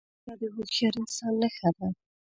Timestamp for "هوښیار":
0.55-0.93